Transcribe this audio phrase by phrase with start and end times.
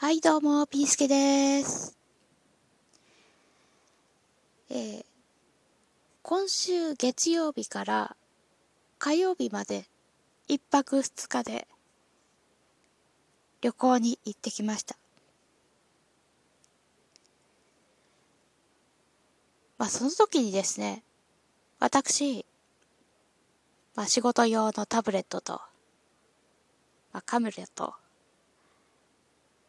[0.00, 1.98] はい、どうも、ピースケです。
[4.70, 5.04] えー
[6.22, 8.16] 今週月曜日から
[9.00, 9.86] 火曜日まで
[10.46, 11.66] 一泊二日で
[13.60, 14.96] 旅行に行ってきました。
[19.78, 21.02] まあ、その時にですね、
[21.80, 22.46] 私、
[23.96, 25.54] まあ、仕事用のタブレットと、
[27.12, 27.94] まあ、カメラと、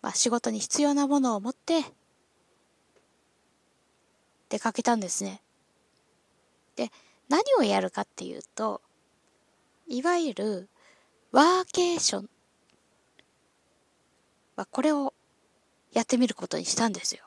[0.01, 1.83] まあ、仕事に必要なものを持って
[4.49, 5.41] 出かけたんですね。
[6.75, 6.91] で、
[7.27, 8.81] 何をやるかっていうと、
[9.87, 10.69] いわゆる
[11.31, 12.29] ワーケーション。
[14.55, 15.13] まあ、これを
[15.91, 17.25] やってみることにしたんですよ。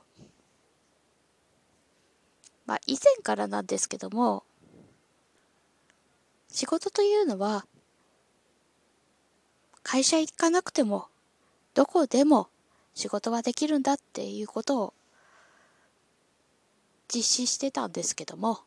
[2.67, 4.45] まあ、以前からなんですけども、
[6.49, 7.67] 仕事というのは、
[9.83, 11.09] 会社行かなくても、
[11.75, 12.49] どこでも
[12.95, 14.95] 仕事はできるんだっていうことを
[17.13, 18.61] 実施してたんですけども、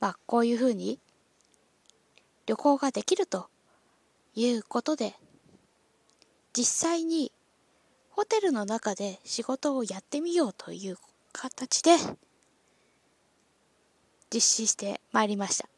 [0.00, 0.98] まあこういうふうに
[2.46, 3.48] 旅行ができると
[4.34, 5.14] いうことで、
[6.52, 7.32] 実際に
[8.10, 10.96] ホテルの中で仕事をやってみようという
[11.32, 11.96] 形で
[14.32, 15.73] 実施してまいりました。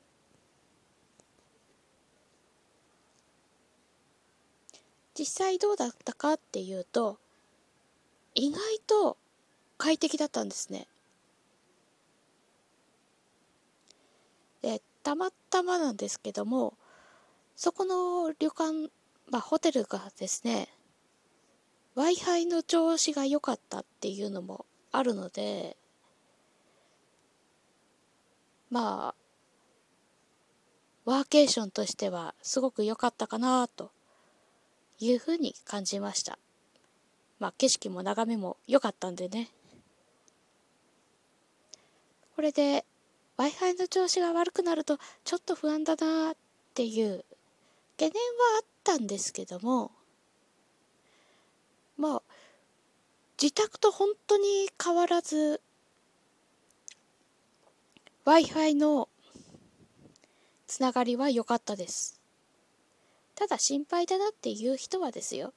[5.19, 7.19] 実際どうだったかっていうと
[8.35, 9.17] 意外と
[9.79, 10.87] 快適だったんですね。
[14.63, 16.75] でたまたまなんですけども
[17.55, 18.91] そこの旅館、
[19.31, 20.69] まあ、ホテルがですね
[21.95, 25.77] w i f i の調子が良かったっていうのもあるので
[28.71, 33.93] まあワーケーションとしてはすごく良かったかなと
[34.99, 36.39] いうふうに感じました。
[37.39, 39.51] まあ景色も眺めも良かったんでね。
[42.35, 42.85] これで
[43.39, 46.37] Wi-Fi の調子が悪くなるとちょっと不安だなっ
[46.75, 47.25] ていう
[47.99, 48.19] 懸念は
[48.59, 49.91] あったんですけども、
[51.99, 52.23] まあ
[53.41, 55.61] 自宅と本当に変わらず
[58.25, 59.09] Wi-Fi の
[60.67, 62.21] つながりは良かったです。
[63.37, 65.53] ただ心配だなっていう人はですよ。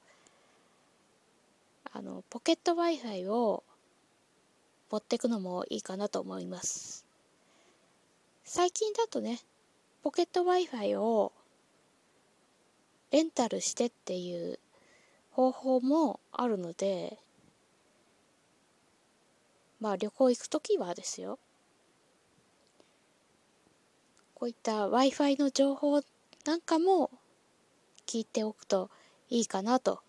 [1.91, 3.63] あのポケット Wi-Fi を
[4.91, 7.05] 持ってくのもいいかなと思います。
[8.43, 9.39] 最近だとね
[10.03, 11.31] ポケット Wi-Fi を
[13.11, 14.59] レンタルしてっていう
[15.31, 17.17] 方法もあるので
[19.79, 21.39] まあ旅行行くときはですよ。
[24.35, 26.01] こういった Wi-Fi の情報
[26.45, 27.09] なんかも
[28.09, 28.89] 聞いておくと
[29.29, 29.99] いいかなと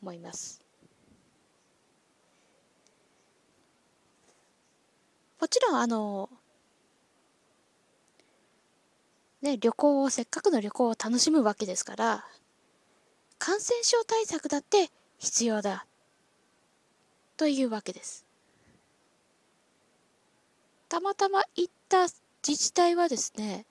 [0.00, 0.62] 思います。
[5.38, 6.30] もちろんあの
[9.42, 12.24] ね旅行をせっかくの旅行を楽しむわけですから
[13.38, 15.84] 感染症対策だって必要だ
[17.36, 18.24] というわけです。
[20.88, 23.66] たまたま行った自治体はですね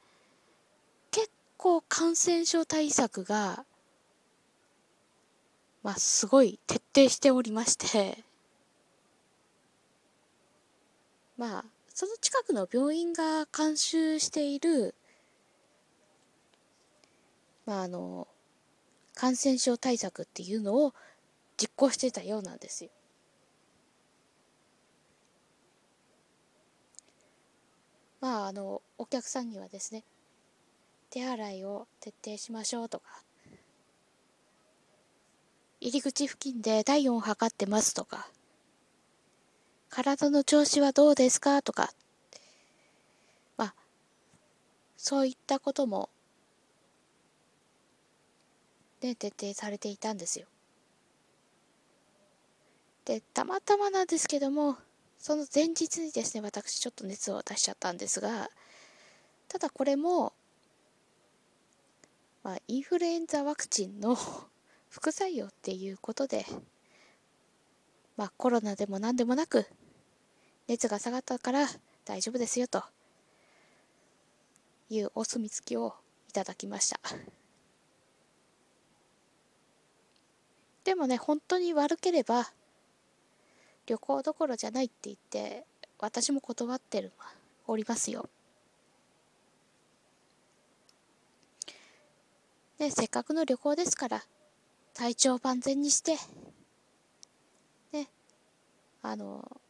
[1.62, 3.66] 結構感染症対策が
[5.84, 8.24] まあすごい徹底しておりまして
[11.38, 14.96] まあその近くの病院が監修している
[17.68, 18.28] まああの
[19.14, 20.96] 感染症対策っていうのを
[21.58, 22.90] 実行してたようなんですよ。
[28.20, 30.04] まああのお客さんにはですね
[31.12, 33.22] 手洗いを徹底しましょうとか。
[35.82, 38.30] 入り口付近で体温を測ってますとか。
[39.90, 41.92] 体の調子はどうですかとか。
[43.58, 43.76] まあ
[44.96, 46.10] そういったことも
[49.02, 50.48] ね徹底されていたんですよ。
[53.04, 54.78] でたまたまなんですけども
[55.20, 58.50] その前日にですね私ちょっと熱を出しちゃったんですが
[59.50, 60.32] ただこれも
[62.44, 64.18] まあ、インフルエンザワクチンの
[64.90, 66.46] 副作用っていうことで、
[68.18, 69.66] まあ、コロナでも何でもなく
[70.68, 71.68] 熱が下がったから
[72.06, 72.84] 大丈夫ですよと
[74.90, 75.96] いうお墨付きを
[76.30, 77.00] いただきました。
[80.84, 82.52] でもね本当に悪ければ
[83.86, 85.66] 旅行どころじゃないって言って
[86.00, 87.12] 私も断ってる
[87.68, 88.28] おりますよ。
[92.82, 94.24] ね、せっかくの旅行ですから
[94.96, 96.16] 体調万全にして、
[97.94, 98.08] ね、
[99.04, 99.62] あの、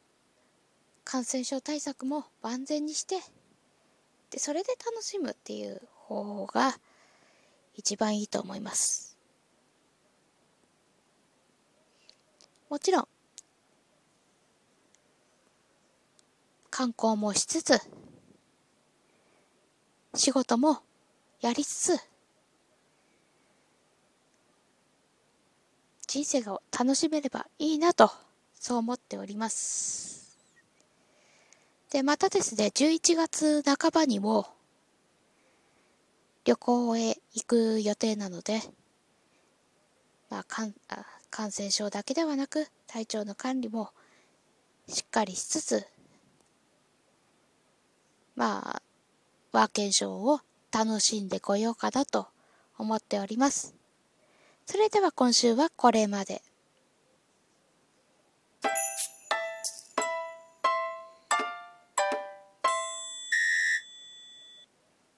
[1.04, 3.18] 感染症対策も万全にして、
[4.30, 6.74] で、それで楽しむっていう方法が
[7.76, 9.18] 一番いいと思います。
[12.70, 13.08] もちろん、
[16.70, 17.78] 観光もしつつ、
[20.16, 20.80] 仕事も
[21.42, 22.11] やりつつ、
[26.12, 28.12] 人生が楽しめればいいなと、
[28.54, 30.38] そう思っております。
[31.90, 34.46] で、またですね、11月半ばにも、
[36.44, 38.60] 旅行へ行く予定なので、
[40.30, 43.92] まあ、かんあ感染症だけではなく、体調の管理も
[44.90, 45.88] しっかりしつつ、
[48.36, 48.82] まあ、
[49.54, 50.42] ワーケンションを
[50.74, 52.28] 楽しんでこようかなと
[52.78, 53.81] 思っております。
[54.66, 56.42] それでは今週はこれまで。